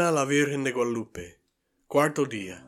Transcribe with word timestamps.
A 0.00 0.10
la 0.10 0.24
Virgen 0.24 0.64
de 0.64 0.72
Guadalupe. 0.72 1.38
Cuarto 1.86 2.24
día. 2.24 2.64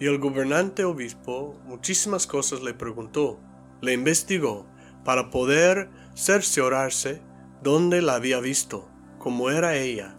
Y 0.00 0.06
el 0.06 0.18
gobernante 0.18 0.82
obispo 0.82 1.56
muchísimas 1.66 2.26
cosas 2.26 2.62
le 2.62 2.74
preguntó, 2.74 3.38
le 3.80 3.92
investigó, 3.92 4.66
para 5.04 5.30
poder 5.30 5.88
cerciorarse 6.16 7.22
dónde 7.62 8.02
la 8.02 8.16
había 8.16 8.40
visto, 8.40 8.88
cómo 9.18 9.50
era 9.50 9.76
ella. 9.76 10.16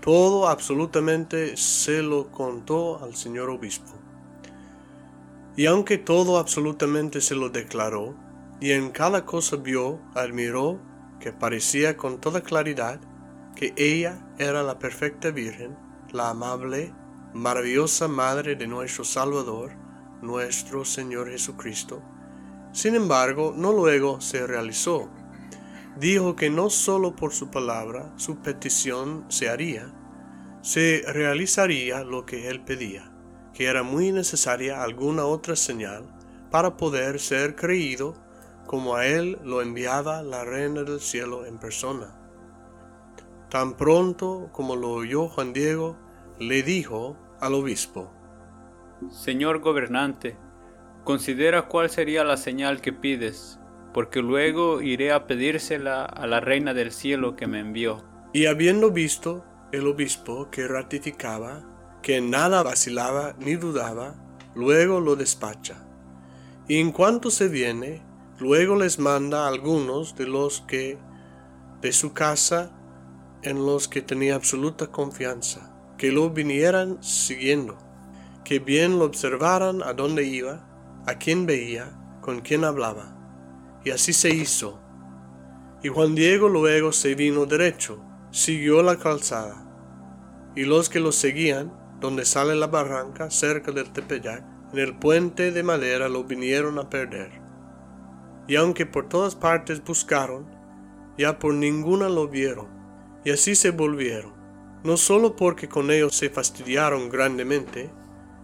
Todo 0.00 0.48
absolutamente 0.48 1.58
se 1.58 2.02
lo 2.02 2.32
contó 2.32 3.04
al 3.04 3.14
señor 3.14 3.50
obispo. 3.50 3.92
Y 5.56 5.66
aunque 5.66 5.98
todo 5.98 6.38
absolutamente 6.38 7.20
se 7.20 7.34
lo 7.34 7.50
declaró, 7.50 8.16
y 8.60 8.72
en 8.72 8.90
cada 8.90 9.26
cosa 9.26 9.56
vio, 9.56 10.00
admiró, 10.14 10.80
que 11.20 11.32
parecía 11.32 11.98
con 11.98 12.18
toda 12.18 12.40
claridad, 12.40 12.98
que 13.58 13.74
ella 13.76 14.20
era 14.38 14.62
la 14.62 14.78
perfecta 14.78 15.32
Virgen, 15.32 15.76
la 16.12 16.30
amable, 16.30 16.94
maravillosa 17.34 18.06
Madre 18.06 18.54
de 18.54 18.68
nuestro 18.68 19.02
Salvador, 19.02 19.72
nuestro 20.22 20.84
Señor 20.84 21.28
Jesucristo. 21.28 22.00
Sin 22.70 22.94
embargo, 22.94 23.52
no 23.56 23.72
luego 23.72 24.20
se 24.20 24.46
realizó. 24.46 25.10
Dijo 25.98 26.36
que 26.36 26.50
no 26.50 26.70
sólo 26.70 27.16
por 27.16 27.32
su 27.32 27.50
palabra 27.50 28.12
su 28.14 28.36
petición 28.36 29.24
se 29.28 29.48
haría, 29.48 29.92
se 30.62 31.02
realizaría 31.08 32.04
lo 32.04 32.26
que 32.26 32.46
él 32.46 32.60
pedía, 32.60 33.10
que 33.54 33.64
era 33.64 33.82
muy 33.82 34.12
necesaria 34.12 34.84
alguna 34.84 35.24
otra 35.24 35.56
señal 35.56 36.04
para 36.52 36.76
poder 36.76 37.18
ser 37.18 37.56
creído 37.56 38.14
como 38.68 38.94
a 38.94 39.06
él 39.06 39.36
lo 39.42 39.62
enviaba 39.62 40.22
la 40.22 40.44
Reina 40.44 40.84
del 40.84 41.00
Cielo 41.00 41.44
en 41.44 41.58
persona. 41.58 42.14
Tan 43.50 43.76
pronto 43.76 44.50
como 44.52 44.76
lo 44.76 44.90
oyó 44.90 45.28
Juan 45.28 45.52
Diego, 45.52 45.96
le 46.38 46.62
dijo 46.62 47.16
al 47.40 47.54
obispo, 47.54 48.12
Señor 49.10 49.60
gobernante, 49.60 50.36
considera 51.04 51.68
cuál 51.68 51.88
sería 51.88 52.24
la 52.24 52.36
señal 52.36 52.82
que 52.82 52.92
pides, 52.92 53.58
porque 53.94 54.20
luego 54.20 54.82
iré 54.82 55.12
a 55.12 55.26
pedírsela 55.26 56.04
a 56.04 56.26
la 56.26 56.40
Reina 56.40 56.74
del 56.74 56.92
Cielo 56.92 57.36
que 57.36 57.46
me 57.46 57.60
envió. 57.60 58.04
Y 58.34 58.46
habiendo 58.46 58.90
visto 58.90 59.44
el 59.72 59.86
obispo 59.86 60.50
que 60.50 60.68
ratificaba, 60.68 61.64
que 62.02 62.16
en 62.16 62.30
nada 62.30 62.62
vacilaba 62.62 63.34
ni 63.38 63.54
dudaba, 63.54 64.14
luego 64.54 65.00
lo 65.00 65.16
despacha. 65.16 65.86
Y 66.68 66.80
en 66.80 66.92
cuanto 66.92 67.30
se 67.30 67.48
viene, 67.48 68.02
luego 68.38 68.76
les 68.76 68.98
manda 68.98 69.44
a 69.44 69.48
algunos 69.48 70.16
de 70.16 70.26
los 70.26 70.60
que 70.62 70.98
de 71.80 71.92
su 71.92 72.12
casa 72.12 72.77
en 73.42 73.64
los 73.64 73.86
que 73.86 74.02
tenía 74.02 74.34
absoluta 74.34 74.88
confianza, 74.88 75.72
que 75.96 76.10
lo 76.10 76.30
vinieran 76.30 77.02
siguiendo, 77.02 77.78
que 78.44 78.58
bien 78.58 78.98
lo 78.98 79.04
observaran 79.04 79.82
a 79.82 79.92
dónde 79.92 80.24
iba, 80.24 80.66
a 81.06 81.14
quién 81.18 81.46
veía, 81.46 81.96
con 82.20 82.40
quién 82.40 82.64
hablaba. 82.64 83.14
Y 83.84 83.90
así 83.90 84.12
se 84.12 84.30
hizo. 84.30 84.80
Y 85.82 85.88
Juan 85.88 86.16
Diego 86.16 86.48
luego 86.48 86.92
se 86.92 87.14
vino 87.14 87.46
derecho, 87.46 88.02
siguió 88.32 88.82
la 88.82 88.96
calzada, 88.96 89.64
y 90.56 90.64
los 90.64 90.88
que 90.88 90.98
lo 90.98 91.12
seguían, 91.12 91.72
donde 92.00 92.24
sale 92.24 92.56
la 92.56 92.66
barranca 92.66 93.30
cerca 93.30 93.70
del 93.70 93.92
Tepeyac, 93.92 94.44
en 94.72 94.78
el 94.80 94.98
puente 94.98 95.52
de 95.52 95.62
madera 95.62 96.08
lo 96.08 96.24
vinieron 96.24 96.78
a 96.78 96.90
perder. 96.90 97.30
Y 98.48 98.56
aunque 98.56 98.84
por 98.84 99.08
todas 99.08 99.36
partes 99.36 99.82
buscaron, 99.84 100.46
ya 101.16 101.38
por 101.38 101.54
ninguna 101.54 102.08
lo 102.08 102.28
vieron 102.28 102.77
y 103.24 103.30
así 103.30 103.54
se 103.54 103.70
volvieron, 103.70 104.32
no 104.84 104.96
solo 104.96 105.36
porque 105.36 105.68
con 105.68 105.90
ellos 105.90 106.14
se 106.14 106.30
fastidiaron 106.30 107.08
grandemente, 107.08 107.90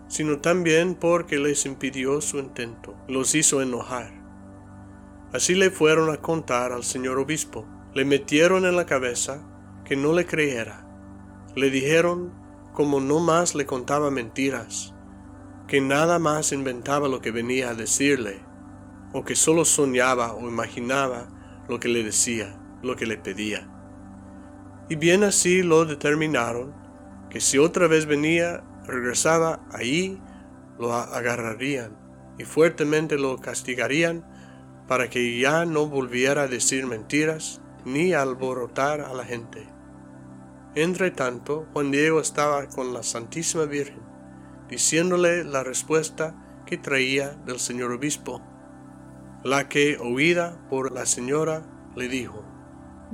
sino 0.09 0.39
también 0.39 0.95
porque 0.95 1.39
les 1.39 1.67
impidió 1.67 2.21
su 2.21 2.39
intento, 2.39 2.97
los 3.09 3.35
hizo 3.35 3.63
enojar. 3.63 4.13
Así 5.33 5.55
le 5.55 5.71
fueron 5.71 6.11
a 6.11 6.19
contar 6.19 6.73
al 6.73 6.85
señor 6.85 7.19
obispo, 7.19 7.67
le 7.95 8.05
metieron 8.05 8.67
en 8.67 8.77
la 8.77 8.87
cabeza 8.87 9.43
que 9.85 9.97
no 9.97 10.13
le 10.13 10.27
creyera, 10.27 10.87
le 11.57 11.71
dijeron 11.71 12.33
como 12.73 13.01
no 13.01 13.21
más 13.21 13.55
le 13.55 13.67
contaba 13.67 14.11
mentiras, 14.11 14.95
que 15.69 15.81
nada 15.81 16.19
más 16.19 16.53
inventaba 16.53 17.09
lo 17.09 17.21
que 17.21 17.31
venía 17.31 17.71
a 17.71 17.75
decirle, 17.75 18.41
o 19.13 19.25
que 19.25 19.37
solo 19.37 19.65
soñaba 19.65 20.35
o 20.35 20.49
imaginaba 20.49 21.29
lo 21.69 21.79
que 21.79 21.89
le 21.89 22.03
decía, 22.03 22.61
lo 22.83 22.97
que 22.97 23.07
le 23.07 23.17
pedía. 23.17 23.71
Y 24.89 24.97
bien 24.97 25.25
así 25.25 25.63
lo 25.63 25.85
determinaron, 25.85 26.75
que 27.31 27.41
si 27.41 27.59
otra 27.59 27.87
vez 27.89 28.07
venía, 28.07 28.63
regresaba 28.87 29.61
ahí, 29.73 30.21
lo 30.79 30.93
agarrarían 30.93 31.97
y 32.39 32.45
fuertemente 32.45 33.17
lo 33.17 33.39
castigarían 33.39 34.25
para 34.87 35.09
que 35.09 35.39
ya 35.39 35.65
no 35.65 35.87
volviera 35.87 36.43
a 36.43 36.49
decir 36.49 36.87
mentiras 36.87 37.61
ni 37.85 38.13
alborotar 38.13 39.01
a 39.01 39.15
la 39.15 39.25
gente. 39.25 39.67
Entre 40.75 41.11
tanto, 41.11 41.67
Juan 41.73 41.91
Diego 41.91 42.21
estaba 42.21 42.69
con 42.69 42.93
la 42.93 43.03
Santísima 43.03 43.65
Virgen, 43.65 44.03
diciéndole 44.69 45.45
la 45.45 45.63
respuesta 45.63 46.35
que 46.67 46.77
traía 46.77 47.31
del 47.47 47.61
señor 47.61 47.93
obispo, 47.93 48.43
la 49.45 49.69
que, 49.69 49.99
oída 49.99 50.59
por 50.69 50.93
la 50.93 51.07
señora, 51.07 51.63
le 51.95 52.09
dijo, 52.09 52.45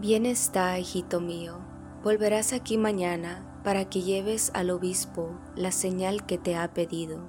Bien 0.00 0.24
está, 0.24 0.78
hijito 0.78 1.20
mío, 1.20 1.58
volverás 2.02 2.54
aquí 2.54 2.78
mañana 2.78 3.60
para 3.62 3.84
que 3.84 4.00
lleves 4.00 4.50
al 4.54 4.70
obispo 4.70 5.38
la 5.56 5.72
señal 5.72 6.24
que 6.24 6.38
te 6.38 6.56
ha 6.56 6.72
pedido. 6.72 7.28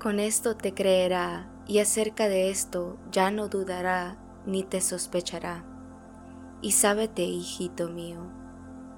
Con 0.00 0.18
esto 0.18 0.56
te 0.56 0.74
creerá 0.74 1.48
y 1.68 1.78
acerca 1.78 2.26
de 2.28 2.50
esto 2.50 2.98
ya 3.12 3.30
no 3.30 3.46
dudará 3.46 4.16
ni 4.44 4.64
te 4.64 4.80
sospechará. 4.80 5.64
Y 6.62 6.72
sábete, 6.72 7.22
hijito 7.22 7.88
mío, 7.88 8.26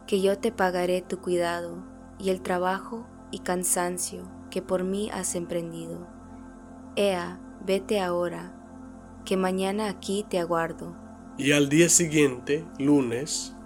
que 0.07 0.23
yo 0.23 0.39
te 0.39 0.51
pagaré 0.51 1.03
tu 1.03 1.19
cuidado 1.19 1.85
y 2.19 2.31
el 2.31 2.41
trabajo 2.41 3.07
y 3.31 3.41
cansancio 3.41 4.23
que 4.49 4.63
por 4.63 4.85
mí 4.85 5.11
has 5.13 5.35
emprendido. 5.35 6.07
Ea, 6.97 7.39
vete 7.63 8.01
ahora, 8.01 8.55
que 9.27 9.37
mañana 9.37 9.91
aquí 9.91 10.25
te 10.27 10.39
aguardo 10.39 11.04
y 11.37 11.51
al 11.51 11.69
día 11.69 11.89
siguiente, 11.89 12.65
lunes, 12.79 13.57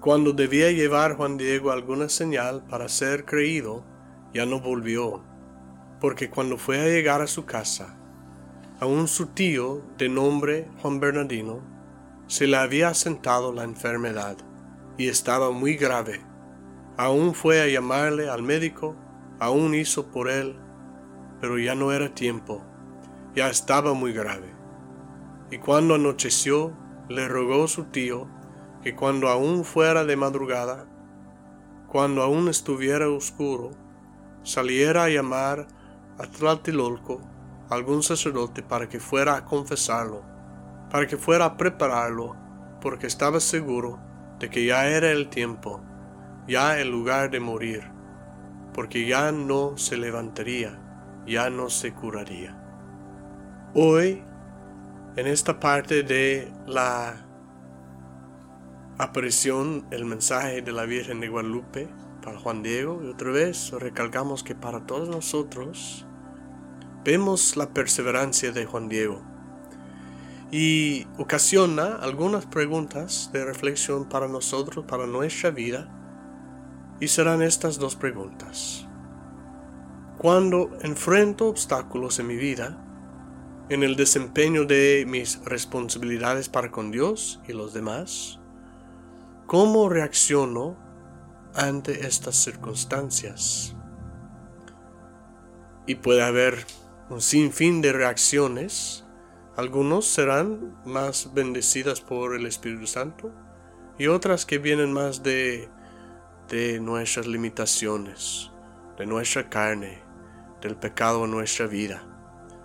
cuando 0.00 0.32
debía 0.32 0.70
llevar 0.72 1.16
Juan 1.16 1.36
Diego 1.36 1.70
alguna 1.70 2.08
señal 2.08 2.64
para 2.66 2.88
ser 2.88 3.26
creído, 3.26 3.84
ya 4.32 4.46
no 4.46 4.60
volvió, 4.60 5.22
porque 6.00 6.30
cuando 6.30 6.56
fue 6.56 6.80
a 6.80 6.86
llegar 6.86 7.20
a 7.20 7.26
su 7.26 7.44
casa, 7.44 7.98
aún 8.80 9.08
su 9.08 9.26
tío, 9.26 9.82
de 9.98 10.08
nombre 10.08 10.68
Juan 10.80 11.00
Bernardino, 11.00 11.60
se 12.28 12.46
le 12.46 12.56
había 12.56 12.88
asentado 12.88 13.52
la 13.52 13.64
enfermedad 13.64 14.38
y 14.96 15.08
estaba 15.08 15.50
muy 15.50 15.76
grave. 15.76 16.22
Aún 16.96 17.34
fue 17.34 17.60
a 17.60 17.68
llamarle 17.68 18.30
al 18.30 18.42
médico, 18.42 18.96
aún 19.38 19.74
hizo 19.74 20.10
por 20.10 20.30
él, 20.30 20.56
pero 21.42 21.58
ya 21.58 21.74
no 21.74 21.92
era 21.92 22.14
tiempo, 22.14 22.64
ya 23.34 23.50
estaba 23.50 23.92
muy 23.92 24.14
grave. 24.14 24.50
Y 25.50 25.58
cuando 25.58 25.94
anocheció, 25.94 26.72
le 27.14 27.28
rogó 27.28 27.68
su 27.68 27.84
tío 27.84 28.26
que 28.82 28.94
cuando 28.94 29.28
aún 29.28 29.64
fuera 29.64 30.04
de 30.04 30.16
madrugada, 30.16 30.86
cuando 31.86 32.22
aún 32.22 32.48
estuviera 32.48 33.08
oscuro, 33.08 33.70
saliera 34.42 35.04
a 35.04 35.08
llamar 35.08 35.66
a 36.18 36.26
Tlatelolco 36.26 37.20
algún 37.68 38.02
sacerdote 38.02 38.62
para 38.62 38.88
que 38.88 38.98
fuera 38.98 39.36
a 39.36 39.44
confesarlo, 39.44 40.22
para 40.90 41.06
que 41.06 41.16
fuera 41.16 41.44
a 41.44 41.56
prepararlo, 41.56 42.34
porque 42.80 43.06
estaba 43.06 43.40
seguro 43.40 44.00
de 44.38 44.48
que 44.48 44.64
ya 44.64 44.88
era 44.88 45.10
el 45.10 45.28
tiempo, 45.28 45.82
ya 46.48 46.80
el 46.80 46.90
lugar 46.90 47.30
de 47.30 47.40
morir, 47.40 47.82
porque 48.72 49.06
ya 49.06 49.32
no 49.32 49.76
se 49.76 49.96
levantaría, 49.96 50.78
ya 51.26 51.50
no 51.50 51.68
se 51.68 51.92
curaría. 51.92 52.58
Hoy 53.74 54.24
en 55.16 55.26
esta 55.26 55.60
parte 55.60 56.02
de 56.02 56.50
la 56.66 57.26
aparición, 58.98 59.84
el 59.90 60.04
mensaje 60.04 60.62
de 60.62 60.72
la 60.72 60.84
Virgen 60.84 61.20
de 61.20 61.28
Guadalupe 61.28 61.88
para 62.22 62.38
Juan 62.38 62.62
Diego, 62.62 63.00
y 63.04 63.08
otra 63.08 63.30
vez 63.30 63.72
recalcamos 63.72 64.42
que 64.42 64.54
para 64.54 64.86
todos 64.86 65.08
nosotros 65.08 66.06
vemos 67.04 67.56
la 67.56 67.70
perseverancia 67.70 68.52
de 68.52 68.64
Juan 68.64 68.88
Diego 68.88 69.22
y 70.50 71.06
ocasiona 71.18 71.96
algunas 71.96 72.46
preguntas 72.46 73.30
de 73.32 73.44
reflexión 73.44 74.08
para 74.08 74.28
nosotros, 74.28 74.84
para 74.86 75.06
nuestra 75.06 75.50
vida, 75.50 75.88
y 77.00 77.08
serán 77.08 77.42
estas 77.42 77.78
dos 77.78 77.96
preguntas. 77.96 78.86
Cuando 80.18 80.70
enfrento 80.82 81.48
obstáculos 81.48 82.18
en 82.18 82.26
mi 82.28 82.36
vida, 82.36 82.91
en 83.74 83.82
el 83.82 83.96
desempeño 83.96 84.64
de 84.64 85.04
mis 85.06 85.44
responsabilidades 85.44 86.48
para 86.48 86.70
con 86.70 86.90
Dios 86.90 87.40
y 87.48 87.52
los 87.52 87.72
demás? 87.72 88.40
¿Cómo 89.46 89.88
reacciono 89.88 90.76
ante 91.54 92.06
estas 92.06 92.36
circunstancias. 92.36 93.74
Y 95.86 95.96
puede 95.96 96.22
haber 96.22 96.64
un 97.10 97.20
sinfín 97.20 97.82
de 97.82 97.92
reacciones. 97.92 99.04
Algunos 99.56 100.06
serán 100.06 100.80
más 100.86 101.34
bendecidas 101.34 102.00
por 102.00 102.34
el 102.34 102.46
Espíritu 102.46 102.86
Santo 102.86 103.32
y 103.98 104.06
otras 104.06 104.46
que 104.46 104.58
vienen 104.58 104.92
más 104.92 105.22
de, 105.22 105.68
de 106.48 106.80
nuestras 106.80 107.26
limitaciones, 107.26 108.50
de 108.96 109.06
nuestra 109.06 109.50
carne, 109.50 110.02
del 110.62 110.76
pecado 110.76 111.24
en 111.26 111.32
nuestra 111.32 111.66
vida, 111.66 112.02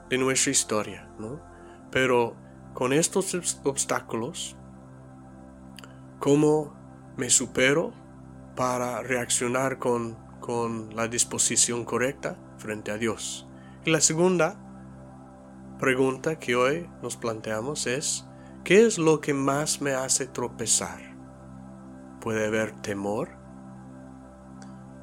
de 0.09 0.18
nuestra 0.18 0.51
historia, 0.51 1.09
¿no? 1.19 1.42
Pero 1.92 2.36
con 2.74 2.94
estos 2.94 3.33
obstáculos, 3.63 4.56
¿cómo 6.19 6.74
me 7.15 7.30
supero 7.30 7.94
para 8.56 9.01
reaccionar 9.01 9.80
con, 9.80 10.15
con 10.39 10.95
la 10.95 11.07
disposición 11.07 11.86
correcta 11.86 12.38
frente 12.57 12.92
a 12.92 12.98
Dios? 12.98 13.48
Y 13.86 13.92
la 13.92 14.01
segunda 14.01 14.59
pregunta 15.80 16.39
que 16.39 16.56
hoy 16.56 16.89
nos 17.01 17.18
planteamos 17.18 17.88
es, 17.88 18.25
¿qué 18.63 18.86
es 18.86 18.98
lo 18.98 19.21
que 19.21 19.33
más 19.33 19.81
me 19.81 19.94
hace 19.94 20.27
tropezar? 20.27 21.00
Puede 22.21 22.48
haber 22.48 22.74
temor, 22.81 23.30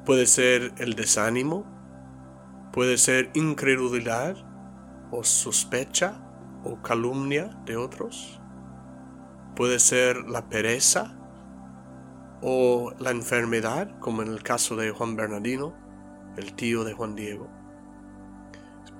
puede 0.05 0.27
ser 0.27 0.73
el 0.77 0.93
desánimo, 0.93 1.65
puede 2.71 2.97
ser 2.97 3.31
incredulidad 3.33 4.35
o 5.11 5.23
sospecha 5.23 6.21
o 6.63 6.81
calumnia 6.81 7.49
de 7.65 7.77
otros. 7.77 8.39
Puede 9.55 9.79
ser 9.79 10.27
la 10.27 10.49
pereza 10.49 11.17
o 12.41 12.91
la 12.99 13.11
enfermedad, 13.11 13.97
como 13.99 14.21
en 14.21 14.27
el 14.27 14.43
caso 14.43 14.75
de 14.75 14.91
Juan 14.91 15.15
Bernardino, 15.15 15.73
el 16.37 16.53
tío 16.53 16.83
de 16.83 16.93
Juan 16.93 17.15
Diego. 17.15 17.47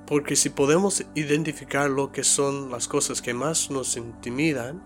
Porque 0.07 0.35
si 0.35 0.49
podemos 0.49 1.03
identificar 1.15 1.89
lo 1.89 2.11
que 2.11 2.23
son 2.23 2.71
las 2.71 2.87
cosas 2.87 3.21
que 3.21 3.33
más 3.33 3.71
nos 3.71 3.97
intimidan, 3.97 4.81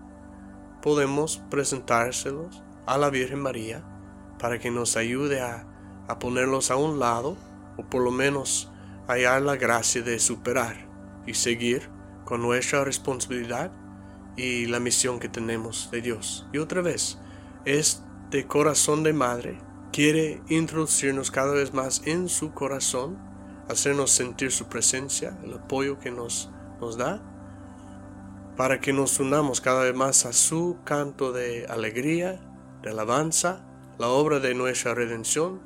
podemos 0.82 1.42
presentárselos 1.50 2.62
a 2.86 2.96
la 2.96 3.10
Virgen 3.10 3.40
María 3.40 3.84
para 4.38 4.58
que 4.58 4.70
nos 4.70 4.96
ayude 4.96 5.42
a, 5.42 5.66
a 6.08 6.18
ponerlos 6.18 6.70
a 6.70 6.76
un 6.76 6.98
lado 6.98 7.36
o 7.76 7.84
por 7.84 8.02
lo 8.02 8.10
menos 8.10 8.72
hallar 9.06 9.42
la 9.42 9.56
gracia 9.56 10.02
de 10.02 10.18
superar 10.18 10.89
y 11.30 11.34
seguir 11.34 11.88
con 12.24 12.42
nuestra 12.42 12.84
responsabilidad 12.84 13.72
y 14.36 14.66
la 14.66 14.80
misión 14.80 15.18
que 15.20 15.28
tenemos 15.28 15.90
de 15.90 16.02
Dios. 16.02 16.46
Y 16.52 16.58
otra 16.58 16.82
vez, 16.82 17.18
es 17.64 18.02
de 18.30 18.46
corazón 18.46 19.02
de 19.02 19.12
madre, 19.12 19.58
quiere 19.92 20.42
introducirnos 20.48 21.30
cada 21.30 21.52
vez 21.52 21.74
más 21.74 22.02
en 22.06 22.28
su 22.28 22.52
corazón, 22.52 23.18
hacernos 23.68 24.10
sentir 24.10 24.50
su 24.50 24.66
presencia, 24.66 25.38
el 25.44 25.54
apoyo 25.54 25.98
que 25.98 26.10
nos, 26.10 26.50
nos 26.80 26.96
da, 26.96 27.22
para 28.56 28.80
que 28.80 28.92
nos 28.92 29.18
unamos 29.20 29.60
cada 29.60 29.84
vez 29.84 29.94
más 29.94 30.26
a 30.26 30.32
su 30.32 30.78
canto 30.84 31.32
de 31.32 31.66
alegría, 31.66 32.40
de 32.82 32.90
alabanza, 32.90 33.64
la 33.98 34.08
obra 34.08 34.38
de 34.40 34.54
nuestra 34.54 34.94
redención, 34.94 35.60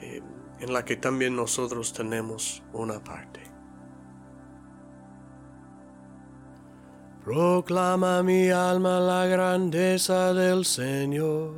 eh, 0.00 0.22
en 0.60 0.72
la 0.72 0.84
que 0.84 0.96
también 0.96 1.36
nosotros 1.36 1.92
tenemos 1.92 2.62
una 2.72 3.02
parte. 3.02 3.55
Proclama 7.26 8.22
mi 8.22 8.50
alma 8.52 9.00
la 9.00 9.26
grandeza 9.26 10.32
del 10.32 10.64
Señor. 10.64 11.54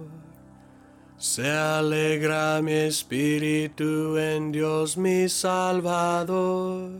Se 1.18 1.46
alegra 1.46 2.62
mi 2.62 2.72
espíritu 2.72 4.16
en 4.16 4.50
Dios 4.50 4.96
mi 4.96 5.28
Salvador, 5.28 6.92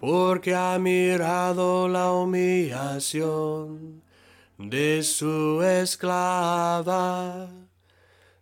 porque 0.00 0.56
ha 0.56 0.76
mirado 0.80 1.86
la 1.86 2.10
humillación 2.10 4.02
de 4.58 5.04
su 5.04 5.62
esclava. 5.62 7.48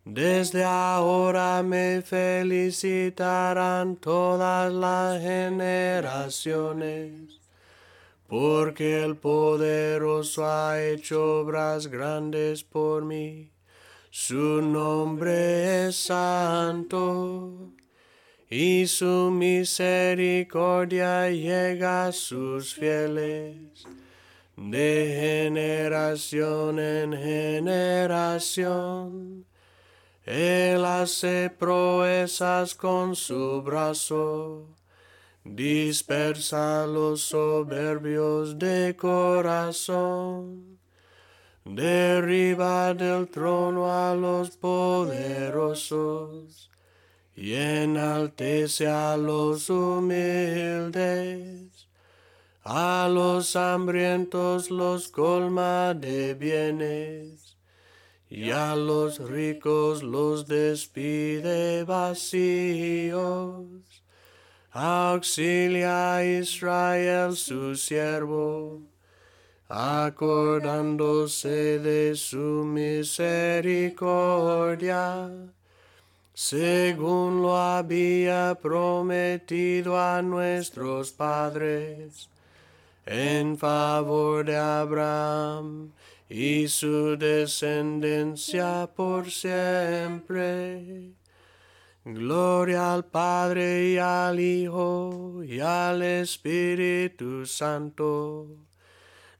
Desde 0.02 0.64
ahora 0.64 1.62
me 1.62 2.00
felicitarán 2.00 3.96
todas 3.96 4.72
las 4.72 5.20
generaciones 5.20 7.39
porque 8.30 9.02
el 9.02 9.16
poderoso 9.16 10.46
ha 10.46 10.80
hecho 10.80 11.40
obras 11.40 11.88
grandes 11.88 12.62
por 12.62 13.04
mí. 13.04 13.50
Su 14.08 14.62
nombre 14.62 15.88
es 15.88 15.96
santo 15.96 17.72
y 18.48 18.86
su 18.86 19.32
misericordia 19.32 21.28
llega 21.28 22.06
a 22.06 22.12
sus 22.12 22.72
fieles 22.72 23.84
de 24.56 25.48
generación 25.50 26.78
en 26.78 27.12
generación. 27.12 28.64
Él 30.24 30.84
hace 30.84 31.50
proezas 31.50 32.76
con 32.76 33.16
su 33.16 33.60
brazo 33.62 34.68
dispersa 35.44 36.86
los 36.86 37.22
soberbios 37.22 38.58
de 38.58 38.94
corazón, 38.96 40.78
derriba 41.64 42.94
del 42.94 43.28
trono 43.28 43.90
a 43.90 44.14
los 44.14 44.56
poderosos. 44.56 45.90
Y 47.34 47.54
enaltece 47.54 48.86
a 48.86 49.16
los 49.16 49.70
humildes. 49.70 50.28
A 52.62 53.08
los 53.10 53.56
hambrientos 53.56 54.70
los 54.70 55.08
colma 55.08 55.94
de 55.94 56.34
bienes, 56.34 57.56
y 58.28 58.50
a 58.50 58.76
los 58.76 59.18
ricos 59.18 60.02
los 60.02 60.46
despide 60.46 61.84
vacíos 61.84 63.64
Auxilia 64.72 66.14
a 66.14 66.24
Israel 66.24 67.34
su 67.34 67.74
siervo, 67.74 68.80
acordándose 69.68 71.80
de 71.80 72.14
su 72.14 72.62
misericordia, 72.64 75.28
según 76.32 77.42
lo 77.42 77.56
había 77.56 78.56
prometido 78.62 80.00
a 80.00 80.22
nuestros 80.22 81.10
padres, 81.10 82.28
en 83.06 83.58
favor 83.58 84.44
de 84.44 84.56
Abraham 84.56 85.90
y 86.28 86.68
su 86.68 87.16
descendencia 87.16 88.88
por 88.94 89.28
siempre. 89.28 91.10
Gloria 92.02 92.94
al 92.94 93.04
Padre 93.04 93.90
y 93.90 93.98
al 93.98 94.40
Hijo 94.40 95.42
y 95.44 95.60
al 95.60 96.00
Espíritu 96.00 97.44
Santo, 97.44 98.46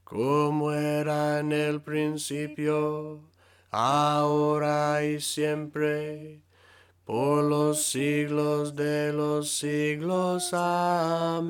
como 0.05 0.71
era 0.71 1.40
en 1.40 1.52
el 1.52 1.81
principio, 1.81 3.23
ahora 3.71 5.02
y 5.02 5.23
siempre, 5.23 6.43
por 7.07 7.45
los 7.45 7.83
siglos 7.83 8.76
de 8.76 9.11
los 9.14 9.50
siglos. 9.50 10.52
Amén. 10.52 11.40